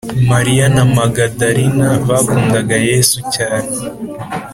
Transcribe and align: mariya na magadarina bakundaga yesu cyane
mariya 0.31 0.65
na 0.75 0.83
magadarina 0.95 1.87
bakundaga 2.07 2.75
yesu 2.89 3.19
cyane 3.35 3.73